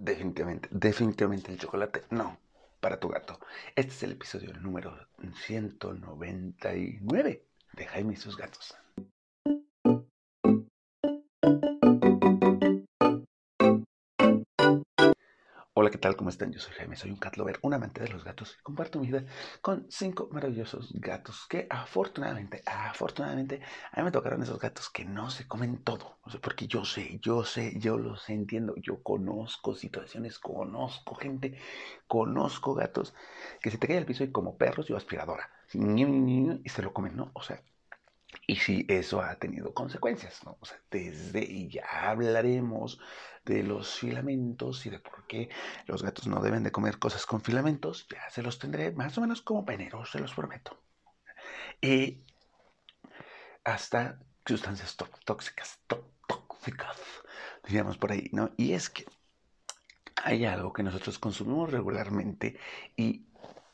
definitivamente, 0.00 0.68
definitivamente 0.72 1.52
el 1.52 1.58
chocolate 1.58 2.04
no 2.10 2.38
para 2.80 2.98
tu 2.98 3.08
gato. 3.08 3.38
Este 3.76 3.92
es 3.92 4.02
el 4.02 4.12
episodio 4.12 4.54
número 4.54 4.96
199 5.46 7.44
de 7.74 7.86
Jaime 7.86 8.14
y 8.14 8.16
sus 8.16 8.36
gatos. 8.36 8.74
Hola, 15.82 15.90
¿qué 15.90 15.96
tal? 15.96 16.14
¿Cómo 16.14 16.28
están? 16.28 16.52
Yo 16.52 16.60
soy 16.60 16.74
Jaime, 16.74 16.94
soy 16.94 17.10
un 17.10 17.16
cat 17.16 17.38
lover, 17.38 17.58
un 17.62 17.72
amante 17.72 18.02
de 18.02 18.08
los 18.10 18.22
gatos 18.22 18.54
y 18.60 18.62
comparto 18.62 19.00
mi 19.00 19.06
vida 19.06 19.24
con 19.62 19.86
cinco 19.88 20.28
maravillosos 20.30 20.92
gatos 20.92 21.46
que 21.48 21.66
afortunadamente, 21.70 22.62
afortunadamente, 22.66 23.62
a 23.90 23.96
mí 23.96 24.04
me 24.04 24.10
tocaron 24.10 24.42
esos 24.42 24.58
gatos 24.58 24.90
que 24.90 25.06
no 25.06 25.30
se 25.30 25.48
comen 25.48 25.82
todo. 25.82 26.18
O 26.20 26.28
sea, 26.28 26.38
porque 26.38 26.66
yo 26.66 26.84
sé, 26.84 27.18
yo 27.22 27.44
sé, 27.44 27.78
yo 27.78 27.96
los 27.96 28.28
entiendo, 28.28 28.74
yo 28.76 29.02
conozco 29.02 29.74
situaciones, 29.74 30.38
conozco 30.38 31.14
gente, 31.14 31.58
conozco 32.06 32.74
gatos 32.74 33.14
que 33.62 33.70
se 33.70 33.78
te 33.78 33.86
cae 33.86 33.96
al 33.96 34.04
piso 34.04 34.22
y 34.22 34.30
como 34.30 34.58
perros 34.58 34.86
yo 34.86 34.98
aspiradora 34.98 35.48
y 35.72 36.68
se 36.68 36.82
lo 36.82 36.92
comen, 36.92 37.16
¿no? 37.16 37.30
O 37.32 37.40
sea, 37.40 37.62
y 38.46 38.56
si 38.56 38.86
eso 38.88 39.20
ha 39.20 39.36
tenido 39.36 39.74
consecuencias, 39.74 40.44
¿no? 40.44 40.56
O 40.60 40.64
sea, 40.64 40.78
desde, 40.90 41.42
y 41.42 41.68
ya 41.68 41.84
hablaremos 42.10 43.00
de 43.44 43.62
los 43.62 43.98
filamentos 43.98 44.84
y 44.86 44.90
de 44.90 44.98
por 44.98 45.26
qué 45.26 45.48
los 45.86 46.02
gatos 46.02 46.26
no 46.26 46.40
deben 46.40 46.62
de 46.62 46.72
comer 46.72 46.98
cosas 46.98 47.26
con 47.26 47.42
filamentos, 47.42 48.06
ya 48.08 48.28
se 48.30 48.42
los 48.42 48.58
tendré 48.58 48.92
más 48.92 49.16
o 49.18 49.20
menos 49.20 49.42
como 49.42 49.64
peneros, 49.64 50.10
se 50.10 50.20
los 50.20 50.34
prometo. 50.34 50.78
Y 51.80 52.24
hasta 53.64 54.18
sustancias 54.46 54.96
tóxicas, 55.24 55.78
tóxicas, 55.86 56.98
digamos 57.68 57.98
por 57.98 58.12
ahí, 58.12 58.28
¿no? 58.32 58.52
Y 58.56 58.72
es 58.72 58.90
que 58.90 59.06
hay 60.16 60.44
algo 60.44 60.72
que 60.72 60.82
nosotros 60.82 61.18
consumimos 61.18 61.70
regularmente 61.70 62.58
y 62.96 63.26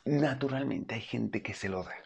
naturalmente 0.05 0.95
hay 0.95 1.01
gente 1.03 1.43
que 1.43 1.55
se 1.55 1.69
lo 1.69 1.83
da. 1.83 2.06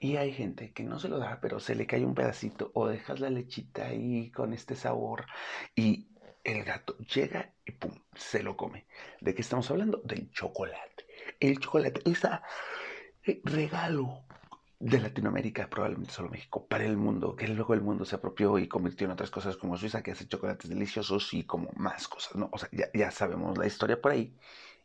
Y 0.00 0.16
hay 0.16 0.32
gente 0.32 0.72
que 0.72 0.82
no 0.84 0.98
se 0.98 1.08
lo 1.08 1.18
da, 1.18 1.38
pero 1.40 1.60
se 1.60 1.74
le 1.74 1.86
cae 1.86 2.04
un 2.04 2.14
pedacito 2.14 2.70
o 2.74 2.88
dejas 2.88 3.20
la 3.20 3.30
lechita 3.30 3.86
ahí 3.86 4.30
con 4.30 4.52
este 4.52 4.76
sabor 4.76 5.26
y 5.74 6.08
el 6.44 6.62
gato 6.62 6.96
llega 6.98 7.52
y 7.64 7.72
pum, 7.72 7.92
se 8.14 8.42
lo 8.42 8.56
come. 8.56 8.86
¿De 9.20 9.34
qué 9.34 9.42
estamos 9.42 9.70
hablando? 9.70 10.00
Del 10.04 10.30
chocolate. 10.30 11.06
El 11.40 11.58
chocolate, 11.58 12.02
ese 12.08 12.28
eh, 13.24 13.40
regalo 13.44 14.24
de 14.78 15.00
Latinoamérica, 15.00 15.68
probablemente 15.68 16.12
solo 16.12 16.28
México, 16.28 16.66
para 16.66 16.84
el 16.84 16.96
mundo, 16.96 17.34
que 17.34 17.48
luego 17.48 17.74
el 17.74 17.80
mundo 17.80 18.04
se 18.04 18.14
apropió 18.14 18.58
y 18.58 18.68
convirtió 18.68 19.06
en 19.06 19.12
otras 19.12 19.30
cosas 19.30 19.56
como 19.56 19.76
Suiza, 19.76 20.02
que 20.02 20.12
hace 20.12 20.28
chocolates 20.28 20.70
deliciosos 20.70 21.32
y 21.34 21.44
como 21.44 21.70
más 21.76 22.06
cosas, 22.06 22.36
¿no? 22.36 22.48
O 22.52 22.58
sea, 22.58 22.68
ya, 22.72 22.86
ya 22.94 23.10
sabemos 23.10 23.58
la 23.58 23.66
historia 23.66 24.00
por 24.00 24.12
ahí. 24.12 24.36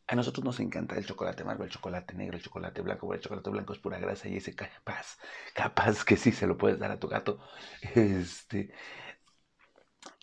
A 0.07 0.15
nosotros 0.15 0.43
nos 0.43 0.59
encanta 0.59 0.97
el 0.97 1.05
chocolate 1.05 1.43
amargo, 1.43 1.63
el 1.63 1.69
chocolate 1.69 2.13
negro, 2.15 2.35
el 2.37 2.43
chocolate 2.43 2.81
blanco, 2.81 3.13
el 3.13 3.21
chocolate 3.21 3.49
blanco 3.49 3.73
es 3.73 3.79
pura 3.79 3.99
grasa 3.99 4.27
y 4.27 4.37
ese 4.37 4.53
capaz, 4.53 5.17
capaz 5.53 6.03
que 6.03 6.17
sí 6.17 6.31
se 6.31 6.47
lo 6.47 6.57
puedes 6.57 6.79
dar 6.79 6.91
a 6.91 6.99
tu 6.99 7.07
gato. 7.07 7.39
Este, 7.95 8.71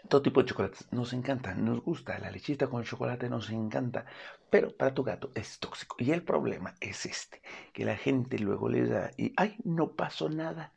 todo 0.08 0.22
tipo 0.22 0.40
de 0.40 0.48
chocolates 0.48 0.88
nos 0.92 1.12
encanta, 1.12 1.54
nos 1.54 1.80
gusta, 1.82 2.18
la 2.18 2.32
lechita 2.32 2.66
con 2.66 2.82
chocolate 2.82 3.28
nos 3.28 3.48
encanta, 3.50 4.06
pero 4.50 4.76
para 4.76 4.92
tu 4.92 5.04
gato 5.04 5.30
es 5.36 5.58
tóxico. 5.60 5.94
Y 6.00 6.10
el 6.10 6.22
problema 6.24 6.74
es 6.80 7.06
este, 7.06 7.42
que 7.72 7.84
la 7.84 7.96
gente 7.96 8.38
luego 8.40 8.68
le 8.68 8.86
da 8.88 9.10
y, 9.16 9.32
ay, 9.36 9.56
no 9.64 9.92
pasó 9.92 10.28
nada. 10.28 10.72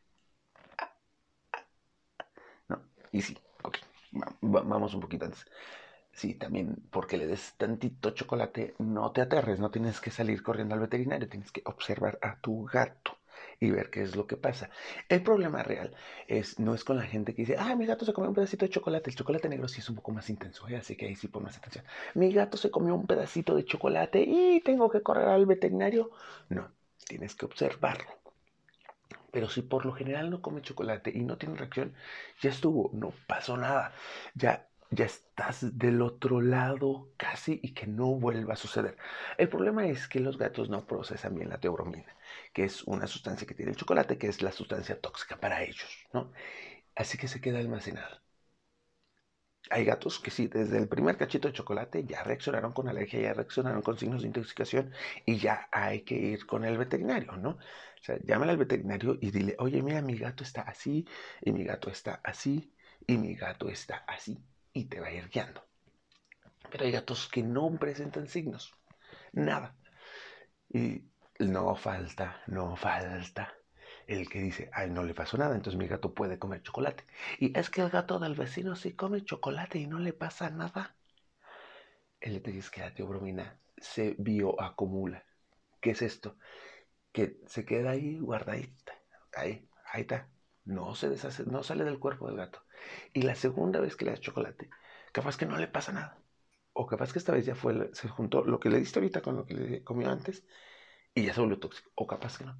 No, 2.69 2.81
y 3.11 3.21
sí, 3.21 3.37
ok, 3.63 3.77
vamos 4.41 4.93
un 4.93 5.01
poquito 5.01 5.25
antes. 5.25 5.45
Sí, 6.13 6.35
también 6.35 6.75
porque 6.91 7.17
le 7.17 7.25
des 7.27 7.53
tantito 7.57 8.11
chocolate, 8.11 8.75
no 8.79 9.11
te 9.11 9.21
aterres, 9.21 9.59
no 9.59 9.71
tienes 9.71 9.99
que 10.01 10.11
salir 10.11 10.43
corriendo 10.43 10.75
al 10.75 10.81
veterinario, 10.81 11.27
tienes 11.29 11.51
que 11.51 11.61
observar 11.65 12.19
a 12.21 12.39
tu 12.41 12.65
gato 12.65 13.17
y 13.59 13.71
ver 13.71 13.89
qué 13.89 14.01
es 14.03 14.15
lo 14.15 14.27
que 14.27 14.37
pasa. 14.37 14.69
El 15.09 15.23
problema 15.23 15.63
real 15.63 15.95
es, 16.27 16.59
no 16.59 16.73
es 16.75 16.83
con 16.83 16.97
la 16.97 17.03
gente 17.03 17.33
que 17.33 17.43
dice, 17.43 17.55
ah, 17.57 17.75
mi 17.75 17.85
gato 17.85 18.05
se 18.05 18.13
comió 18.13 18.29
un 18.29 18.35
pedacito 18.35 18.65
de 18.65 18.71
chocolate. 18.71 19.09
El 19.09 19.15
chocolate 19.15 19.49
negro 19.49 19.67
sí 19.67 19.79
es 19.79 19.89
un 19.89 19.95
poco 19.95 20.11
más 20.11 20.29
intenso, 20.29 20.67
¿eh? 20.67 20.75
así 20.77 20.95
que 20.95 21.07
ahí 21.07 21.15
sí 21.15 21.27
pon 21.27 21.43
más 21.43 21.57
atención. 21.57 21.85
Mi 22.15 22.31
gato 22.33 22.57
se 22.57 22.71
comió 22.71 22.93
un 22.95 23.07
pedacito 23.07 23.55
de 23.55 23.65
chocolate 23.65 24.21
y 24.27 24.61
tengo 24.61 24.89
que 24.89 25.01
correr 25.01 25.27
al 25.29 25.45
veterinario. 25.45 26.11
No, 26.49 26.71
tienes 27.07 27.35
que 27.35 27.45
observarlo. 27.45 28.11
Pero 29.31 29.49
si 29.49 29.61
por 29.61 29.85
lo 29.85 29.93
general 29.93 30.29
no 30.29 30.41
come 30.41 30.61
chocolate 30.61 31.11
y 31.13 31.21
no 31.23 31.37
tiene 31.37 31.55
reacción, 31.55 31.93
ya 32.41 32.49
estuvo, 32.49 32.89
no 32.93 33.13
pasó 33.27 33.57
nada. 33.57 33.93
Ya 34.35 34.67
ya 34.91 35.05
estás 35.05 35.77
del 35.77 36.01
otro 36.01 36.41
lado 36.41 37.13
casi 37.17 37.59
y 37.63 37.73
que 37.73 37.87
no 37.87 38.07
vuelva 38.15 38.53
a 38.53 38.57
suceder. 38.57 38.97
El 39.37 39.49
problema 39.49 39.87
es 39.87 40.07
que 40.07 40.19
los 40.19 40.37
gatos 40.37 40.69
no 40.69 40.85
procesan 40.85 41.35
bien 41.35 41.49
la 41.49 41.59
teobromina, 41.59 42.15
que 42.53 42.65
es 42.65 42.83
una 42.83 43.07
sustancia 43.07 43.47
que 43.47 43.55
tiene 43.55 43.71
el 43.71 43.77
chocolate, 43.77 44.17
que 44.17 44.27
es 44.27 44.41
la 44.41 44.51
sustancia 44.51 44.99
tóxica 44.99 45.39
para 45.39 45.63
ellos, 45.63 46.07
¿no? 46.13 46.31
Así 46.95 47.17
que 47.17 47.27
se 47.29 47.41
queda 47.41 47.59
almacenada. 47.59 48.23
Hay 49.69 49.85
gatos 49.85 50.19
que 50.19 50.29
sí, 50.31 50.47
desde 50.47 50.77
el 50.77 50.87
primer 50.87 51.17
cachito 51.17 51.47
de 51.47 51.53
chocolate 51.53 52.03
ya 52.05 52.23
reaccionaron 52.23 52.73
con 52.73 52.87
alergia, 52.89 53.21
ya 53.21 53.33
reaccionaron 53.33 53.81
con 53.81 53.97
signos 53.97 54.21
de 54.21 54.27
intoxicación 54.27 54.91
y 55.25 55.37
ya 55.37 55.67
hay 55.71 56.01
que 56.03 56.15
ir 56.15 56.45
con 56.45 56.65
el 56.65 56.77
veterinario, 56.77 57.31
¿no? 57.37 57.51
O 57.51 58.03
sea, 58.03 58.17
llámale 58.23 58.51
al 58.51 58.57
veterinario 58.57 59.17
y 59.21 59.31
dile, 59.31 59.55
oye, 59.59 59.81
mira, 59.81 60.01
mi 60.01 60.17
gato 60.17 60.43
está 60.43 60.61
así, 60.63 61.07
y 61.41 61.51
mi 61.53 61.63
gato 61.63 61.89
está 61.89 62.19
así, 62.23 62.73
y 63.07 63.17
mi 63.17 63.35
gato 63.35 63.69
está 63.69 63.97
así 64.07 64.37
y 64.73 64.85
te 64.85 64.99
va 64.99 65.07
a 65.07 65.11
ir 65.11 65.29
guiando. 65.29 65.63
Pero 66.69 66.85
hay 66.85 66.91
gatos 66.91 67.27
que 67.27 67.43
no 67.43 67.69
presentan 67.77 68.27
signos, 68.27 68.73
nada. 69.33 69.75
Y 70.69 71.03
no 71.39 71.75
falta, 71.75 72.41
no 72.47 72.75
falta 72.75 73.53
el 74.07 74.29
que 74.29 74.39
dice, 74.39 74.69
ay, 74.73 74.89
no 74.89 75.03
le 75.03 75.13
pasó 75.13 75.37
nada, 75.37 75.55
entonces 75.55 75.77
mi 75.77 75.87
gato 75.87 76.13
puede 76.13 76.39
comer 76.39 76.61
chocolate. 76.61 77.05
Y 77.39 77.57
es 77.57 77.69
que 77.69 77.81
el 77.81 77.89
gato 77.89 78.19
del 78.19 78.35
vecino 78.35 78.75
sí 78.75 78.93
come 78.93 79.23
chocolate 79.23 79.79
y 79.79 79.87
no 79.87 79.99
le 79.99 80.13
pasa 80.13 80.49
nada. 80.49 80.95
El 82.19 82.33
detalle 82.33 82.59
es 82.59 82.69
que 82.69 82.81
la 82.81 82.93
teobromina 82.93 83.59
se 83.77 84.15
bioacumula. 84.17 85.23
¿Qué 85.79 85.91
es 85.91 86.01
esto? 86.01 86.37
Que 87.11 87.37
se 87.47 87.65
queda 87.65 87.91
ahí 87.91 88.19
guardadita. 88.19 88.93
Ahí, 89.33 89.67
ahí 89.91 90.01
está. 90.01 90.27
No 90.65 90.95
se 90.95 91.09
deshace, 91.09 91.43
no 91.45 91.63
sale 91.63 91.83
del 91.83 91.99
cuerpo 91.99 92.27
del 92.27 92.37
gato. 92.37 92.63
Y 93.13 93.23
la 93.23 93.35
segunda 93.35 93.79
vez 93.79 93.95
que 93.95 94.05
le 94.05 94.11
das 94.11 94.21
chocolate, 94.21 94.69
capaz 95.11 95.37
que 95.37 95.45
no 95.45 95.57
le 95.57 95.67
pasa 95.67 95.91
nada. 95.91 96.17
O 96.73 96.87
capaz 96.87 97.11
que 97.13 97.19
esta 97.19 97.33
vez 97.33 97.45
ya 97.45 97.55
fue, 97.55 97.89
se 97.93 98.07
juntó 98.09 98.43
lo 98.43 98.59
que 98.59 98.69
le 98.69 98.79
diste 98.79 98.99
ahorita 98.99 99.21
con 99.21 99.35
lo 99.37 99.45
que 99.45 99.53
le 99.55 99.83
comió 99.83 100.09
antes 100.09 100.45
y 101.15 101.25
ya 101.25 101.33
se 101.33 101.41
volvió 101.41 101.59
tóxico. 101.59 101.91
O 101.95 102.07
capaz 102.07 102.37
que 102.37 102.45
no. 102.45 102.57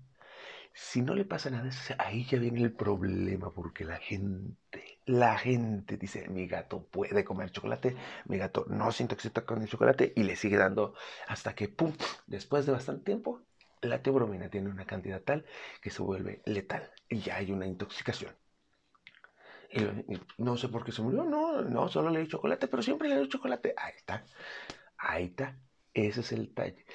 Si 0.73 1.01
no 1.01 1.15
le 1.15 1.25
pasa 1.25 1.49
nada, 1.49 1.69
ahí 1.99 2.25
ya 2.25 2.39
viene 2.39 2.61
el 2.61 2.73
problema 2.73 3.51
porque 3.53 3.83
la 3.85 3.97
gente, 3.97 4.99
la 5.05 5.37
gente 5.37 5.97
dice, 5.97 6.29
mi 6.29 6.47
gato 6.47 6.85
puede 6.87 7.23
comer 7.25 7.51
chocolate, 7.51 7.95
mi 8.25 8.37
gato 8.37 8.65
no 8.69 8.91
se 8.91 9.03
intoxica 9.03 9.45
con 9.45 9.61
el 9.61 9.67
chocolate 9.69 10.13
y 10.15 10.23
le 10.23 10.35
sigue 10.35 10.57
dando 10.57 10.95
hasta 11.27 11.55
que, 11.55 11.67
¡pum!, 11.69 11.93
después 12.27 12.65
de 12.65 12.71
bastante 12.73 13.03
tiempo, 13.05 13.41
la 13.81 14.01
teobromina 14.01 14.49
tiene 14.49 14.69
una 14.69 14.85
cantidad 14.85 15.21
tal 15.21 15.45
que 15.81 15.89
se 15.89 16.01
vuelve 16.01 16.41
letal 16.45 16.91
y 17.09 17.19
ya 17.19 17.37
hay 17.37 17.51
una 17.51 17.65
intoxicación. 17.67 18.35
No 20.37 20.57
sé 20.57 20.67
por 20.67 20.83
qué 20.83 20.91
se 20.91 21.01
murió, 21.01 21.23
no, 21.23 21.61
no, 21.61 21.87
solo 21.87 22.09
le 22.09 22.19
di 22.19 22.27
chocolate, 22.27 22.67
pero 22.67 22.83
siempre 22.83 23.07
le 23.07 23.15
doy 23.15 23.29
chocolate. 23.29 23.73
Ahí 23.77 23.93
está, 23.95 24.25
ahí 24.97 25.25
está, 25.25 25.57
ese 25.93 26.21
es 26.21 26.31
el 26.33 26.53
talle. 26.53 26.85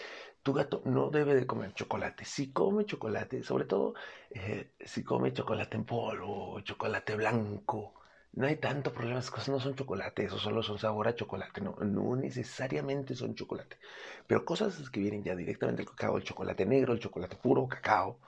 Tu 0.43 0.53
gato 0.53 0.83
no 0.85 1.11
debe 1.11 1.35
de 1.35 1.47
comer 1.47 1.73
chocolate. 1.75 2.25
Si 2.25 2.53
come 2.53 2.85
chocolate, 2.85 3.43
sobre 3.43 3.65
todo 3.65 3.95
eh, 4.31 4.73
si 4.81 5.03
come 5.03 5.33
chocolate 5.33 5.77
en 5.77 5.85
polvo, 5.85 6.61
chocolate 6.61 7.17
blanco, 7.17 7.95
no 8.37 8.47
hay 8.47 8.57
tanto 8.57 8.93
problema, 8.93 9.19
esas 9.19 9.31
cosas 9.31 9.49
no 9.49 9.61
son 9.61 9.75
chocolate, 9.75 10.25
eso 10.25 10.39
solo 10.39 10.63
son 10.63 10.79
sabor 10.79 11.09
a 11.09 11.15
chocolate, 11.15 11.63
no, 11.63 11.75
no 11.81 12.15
necesariamente 12.17 13.15
son 13.15 13.35
chocolate. 13.35 13.79
Pero 14.27 14.45
cosas 14.45 14.91
que 14.91 15.01
vienen 15.01 15.25
ya 15.25 15.35
directamente 15.35 15.83
del 15.83 15.91
cacao, 15.91 16.19
el 16.19 16.25
chocolate 16.25 16.67
negro, 16.67 16.93
el 16.93 17.01
chocolate 17.01 17.37
puro, 17.37 17.67
cacao, 17.67 18.21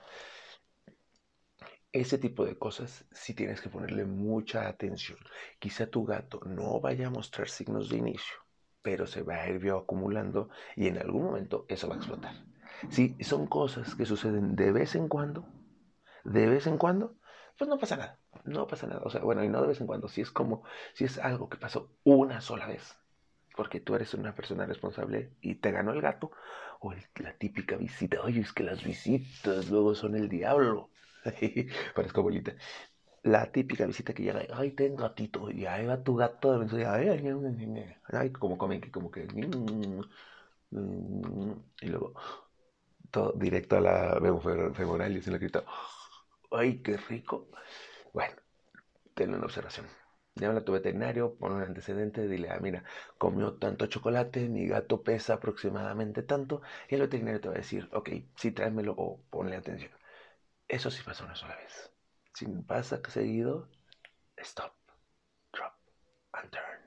ese 1.92 2.18
tipo 2.18 2.46
de 2.46 2.56
cosas 2.58 3.04
sí 3.12 3.34
tienes 3.34 3.60
que 3.60 3.68
ponerle 3.68 4.06
mucha 4.06 4.66
atención. 4.66 5.18
Quizá 5.58 5.86
tu 5.86 6.04
gato 6.04 6.40
no 6.46 6.80
vaya 6.80 7.08
a 7.08 7.10
mostrar 7.10 7.48
signos 7.50 7.90
de 7.90 7.98
inicio, 7.98 8.36
pero 8.80 9.06
se 9.06 9.22
va 9.22 9.36
a 9.36 9.48
ir 9.48 9.58
bioacumulando 9.58 10.48
y 10.74 10.86
en 10.88 10.98
algún 10.98 11.24
momento 11.24 11.66
eso 11.68 11.88
va 11.88 11.96
a 11.96 11.98
explotar. 11.98 12.34
Si 12.88 13.14
son 13.20 13.46
cosas 13.46 13.94
que 13.94 14.06
suceden 14.06 14.56
de 14.56 14.72
vez 14.72 14.94
en 14.94 15.08
cuando, 15.08 15.46
de 16.24 16.46
vez 16.46 16.66
en 16.66 16.78
cuando, 16.78 17.17
pues 17.58 17.68
no 17.68 17.78
pasa 17.78 17.96
nada, 17.96 18.18
no 18.44 18.66
pasa 18.66 18.86
nada. 18.86 19.02
O 19.04 19.10
sea, 19.10 19.20
bueno, 19.22 19.42
y 19.44 19.48
no 19.48 19.60
de 19.60 19.68
vez 19.68 19.80
en 19.80 19.86
cuando, 19.86 20.08
si 20.08 20.20
es 20.22 20.30
como, 20.30 20.62
si 20.94 21.04
es 21.04 21.18
algo 21.18 21.48
que 21.48 21.58
pasó 21.58 21.90
una 22.04 22.40
sola 22.40 22.66
vez, 22.66 22.96
porque 23.56 23.80
tú 23.80 23.94
eres 23.96 24.14
una 24.14 24.34
persona 24.34 24.66
responsable 24.66 25.32
y 25.40 25.56
te 25.56 25.72
ganó 25.72 25.92
el 25.92 26.00
gato, 26.00 26.30
o 26.80 26.92
la 27.16 27.36
típica 27.36 27.76
visita, 27.76 28.20
oye, 28.22 28.40
es 28.40 28.52
que 28.52 28.62
las 28.62 28.84
visitas 28.84 29.68
luego 29.70 29.94
son 29.94 30.14
el 30.16 30.28
diablo. 30.28 30.90
Parezco 31.94 32.20
abuelita. 32.20 32.52
la 33.22 33.50
típica 33.52 33.86
visita 33.86 34.14
que 34.14 34.22
llega, 34.22 34.42
ay, 34.54 34.72
tengo 34.72 34.98
gatito, 34.98 35.50
y 35.50 35.66
ahí 35.66 35.86
va 35.86 36.02
tu 36.02 36.16
gato 36.16 36.52
de 36.52 36.58
mensaje, 36.58 36.86
ay, 36.86 37.08
ay, 37.08 37.96
ay, 38.12 38.30
como 38.32 38.56
comen, 38.58 38.80
como 38.92 39.10
que, 39.10 39.26
y 41.80 41.86
luego, 41.86 42.14
todo 43.10 43.32
directo 43.36 43.76
a 43.76 43.80
la 43.80 44.20
femoral 44.74 45.16
y 45.16 45.22
se 45.22 45.30
le 45.30 45.38
grita, 45.38 45.64
ay, 46.50 46.82
qué 46.82 46.96
rico. 46.96 47.48
Bueno, 48.12 48.34
tenlo 49.14 49.36
en 49.38 49.44
observación. 49.44 49.86
Llámale 50.36 50.60
a 50.60 50.64
tu 50.64 50.72
veterinario, 50.72 51.36
pon 51.36 51.52
un 51.52 51.62
antecedente, 51.62 52.28
dile, 52.28 52.50
ah, 52.50 52.58
mira, 52.60 52.84
comió 53.18 53.54
tanto 53.54 53.86
chocolate, 53.86 54.48
mi 54.48 54.68
gato 54.68 55.02
pesa 55.02 55.34
aproximadamente 55.34 56.22
tanto, 56.24 56.62
y 56.88 56.96
el 56.96 57.02
veterinario 57.02 57.40
te 57.40 57.48
va 57.48 57.54
a 57.56 57.58
decir, 57.58 57.88
ok, 57.92 58.10
sí, 58.36 58.52
tráemelo 58.52 58.94
o 58.98 59.20
ponle 59.30 59.56
atención. 59.56 59.92
Eso 60.68 60.90
sí 60.90 61.02
pasa 61.04 61.24
una 61.24 61.36
sola 61.36 61.56
vez. 61.56 61.92
Si 62.34 62.46
pasa 62.46 63.00
seguido, 63.08 63.68
stop, 64.38 64.74
drop, 65.52 65.74
and 66.32 66.50
turn, 66.50 66.80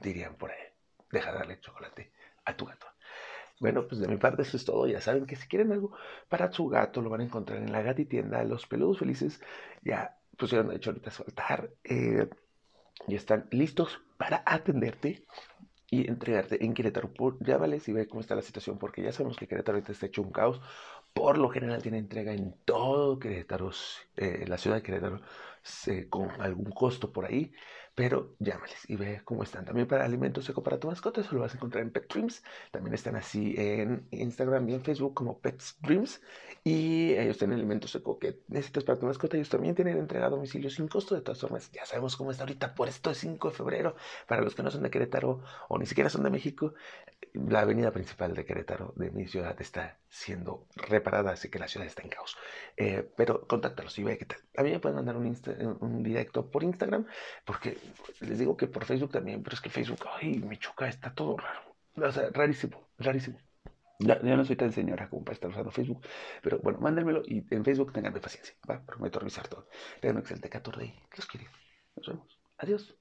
dirían 0.00 0.36
por 0.36 0.52
ahí. 0.52 0.64
Deja 1.12 1.32
de 1.32 1.38
darle 1.38 1.60
chocolate 1.60 2.12
a 2.46 2.56
tu 2.56 2.66
gato. 2.66 2.86
Bueno, 3.62 3.86
pues 3.86 4.00
de 4.00 4.08
mi 4.08 4.16
parte 4.16 4.42
eso 4.42 4.56
es 4.56 4.64
todo. 4.64 4.88
Ya 4.88 5.00
saben 5.00 5.24
que 5.24 5.36
si 5.36 5.46
quieren 5.46 5.70
algo 5.70 5.92
para 6.28 6.50
su 6.50 6.66
gato, 6.66 7.00
lo 7.00 7.10
van 7.10 7.20
a 7.20 7.24
encontrar 7.24 7.58
en 7.62 7.70
la 7.70 7.80
gatitienda. 7.80 8.42
Los 8.42 8.66
peludos 8.66 8.98
felices 8.98 9.40
ya 9.84 10.18
pusieron, 10.36 10.68
de 10.68 10.76
hecho, 10.76 10.90
ahorita 10.90 11.10
a 11.10 11.12
soltar. 11.12 11.70
Eh, 11.84 12.28
y 13.06 13.14
están 13.14 13.46
listos 13.52 14.00
para 14.18 14.42
atenderte 14.44 15.24
y 15.88 16.08
entregarte 16.08 16.64
en 16.64 16.74
Querétaro. 16.74 17.14
Por, 17.14 17.38
llámales 17.44 17.86
y 17.88 17.92
ve 17.92 18.08
cómo 18.08 18.20
está 18.20 18.34
la 18.34 18.42
situación, 18.42 18.78
porque 18.78 19.00
ya 19.00 19.12
sabemos 19.12 19.36
que 19.36 19.46
Querétaro 19.46 19.76
ahorita 19.76 19.92
está 19.92 20.06
hecho 20.06 20.22
un 20.22 20.32
caos. 20.32 20.60
Por 21.14 21.38
lo 21.38 21.48
general 21.48 21.82
tiene 21.82 21.98
entrega 21.98 22.32
en 22.32 22.56
todo 22.64 23.20
Querétaro, 23.20 23.70
eh, 24.16 24.44
la 24.48 24.58
ciudad 24.58 24.78
de 24.78 24.82
Querétaro, 24.82 25.20
con 26.10 26.30
algún 26.40 26.72
costo 26.72 27.12
por 27.12 27.26
ahí. 27.26 27.52
Pero 27.94 28.34
llámales 28.38 28.88
y 28.88 28.96
ve 28.96 29.20
cómo 29.24 29.42
están. 29.42 29.66
También 29.66 29.86
para 29.86 30.04
alimentos 30.04 30.46
seco 30.46 30.62
para 30.62 30.78
tu 30.78 30.88
mascota, 30.88 31.20
eso 31.20 31.34
lo 31.34 31.42
vas 31.42 31.52
a 31.52 31.56
encontrar 31.56 31.82
en 31.82 31.90
Pet 31.90 32.10
Dreams. 32.10 32.42
También 32.70 32.94
están 32.94 33.16
así 33.16 33.54
en 33.58 34.06
Instagram 34.10 34.66
y 34.70 34.74
en 34.74 34.82
Facebook 34.82 35.12
como 35.12 35.38
Pets 35.38 35.76
Dreams. 35.80 36.22
Y 36.64 37.12
ellos 37.14 37.36
tienen 37.36 37.58
alimentos 37.58 37.90
seco 37.90 38.18
que 38.18 38.40
necesitas 38.48 38.84
para 38.84 38.98
tu 38.98 39.06
mascota. 39.06 39.36
Ellos 39.36 39.50
también 39.50 39.74
tienen 39.74 39.98
entrega 39.98 40.26
a 40.26 40.30
domicilio 40.30 40.70
sin 40.70 40.88
costo. 40.88 41.14
De 41.14 41.20
todas 41.20 41.40
formas, 41.40 41.70
ya 41.70 41.84
sabemos 41.84 42.16
cómo 42.16 42.30
está 42.30 42.44
ahorita. 42.44 42.74
Por 42.74 42.88
esto 42.88 43.10
es 43.10 43.18
5 43.18 43.50
de 43.50 43.54
febrero. 43.54 43.96
Para 44.26 44.40
los 44.40 44.54
que 44.54 44.62
no 44.62 44.70
son 44.70 44.82
de 44.82 44.90
Querétaro 44.90 45.42
o 45.68 45.78
ni 45.78 45.84
siquiera 45.84 46.08
son 46.08 46.22
de 46.22 46.30
México, 46.30 46.72
la 47.34 47.60
avenida 47.60 47.90
principal 47.90 48.34
de 48.34 48.44
Querétaro, 48.44 48.94
de 48.96 49.10
mi 49.10 49.26
ciudad, 49.26 49.60
está 49.60 49.98
siendo 50.08 50.66
reparada. 50.76 51.32
Así 51.32 51.50
que 51.50 51.58
la 51.58 51.68
ciudad 51.68 51.86
está 51.86 52.02
en 52.02 52.08
caos. 52.08 52.36
Eh, 52.76 53.06
pero 53.16 53.46
contáctalos 53.46 53.98
y 53.98 54.04
ve 54.04 54.16
qué 54.16 54.24
tal. 54.24 54.38
A 54.56 54.62
mí 54.62 54.70
me 54.70 54.80
pueden 54.80 54.96
mandar 54.96 55.16
un, 55.16 55.78
un 55.80 56.02
directo 56.02 56.50
por 56.50 56.62
Instagram 56.62 57.06
porque 57.44 57.78
les 58.20 58.38
digo 58.38 58.56
que 58.56 58.66
por 58.66 58.84
Facebook 58.84 59.12
también, 59.12 59.42
pero 59.42 59.54
es 59.54 59.60
que 59.60 59.70
Facebook, 59.70 60.00
ay, 60.20 60.38
me 60.38 60.58
choca, 60.58 60.88
está 60.88 61.14
todo 61.14 61.36
raro. 61.36 61.60
O 61.96 62.12
sea, 62.12 62.30
rarísimo, 62.32 62.88
rarísimo. 62.98 63.38
Ya, 63.98 64.16
no 64.16 64.44
soy 64.44 64.56
tan 64.56 64.72
señora 64.72 65.08
como 65.08 65.24
para 65.24 65.34
estar 65.34 65.50
usando 65.50 65.70
Facebook, 65.70 66.00
pero 66.42 66.58
bueno, 66.58 66.80
mándenmelo 66.80 67.22
y 67.24 67.44
en 67.54 67.64
Facebook 67.64 67.92
tengan 67.92 68.12
paciencia, 68.14 68.54
¿va? 68.68 68.84
Prometo 68.84 69.20
revisar 69.20 69.46
todo. 69.46 69.68
Tengan 70.00 70.16
un 70.16 70.22
excelente 70.22 70.48
14 70.48 70.84
y 70.84 70.94
los 71.16 71.26
quiero. 71.26 71.50
Nos 71.96 72.08
vemos. 72.08 72.38
Adiós. 72.58 72.96